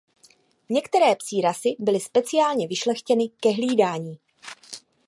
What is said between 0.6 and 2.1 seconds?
Některé psí rasy byly